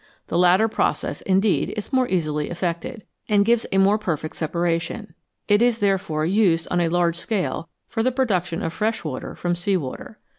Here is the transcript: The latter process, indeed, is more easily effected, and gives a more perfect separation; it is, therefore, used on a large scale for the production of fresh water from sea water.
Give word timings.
The 0.29 0.37
latter 0.39 0.67
process, 0.67 1.21
indeed, 1.21 1.75
is 1.77 1.93
more 1.93 2.07
easily 2.07 2.49
effected, 2.49 3.03
and 3.29 3.45
gives 3.45 3.67
a 3.71 3.77
more 3.77 3.99
perfect 3.99 4.35
separation; 4.35 5.13
it 5.47 5.61
is, 5.61 5.77
therefore, 5.77 6.25
used 6.25 6.67
on 6.71 6.81
a 6.81 6.89
large 6.89 7.17
scale 7.17 7.69
for 7.87 8.01
the 8.01 8.11
production 8.11 8.63
of 8.63 8.73
fresh 8.73 9.03
water 9.03 9.35
from 9.35 9.53
sea 9.53 9.77
water. 9.77 10.17